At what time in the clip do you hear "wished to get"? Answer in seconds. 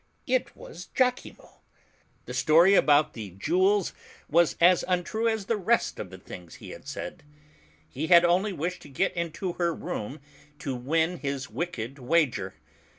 8.51-9.13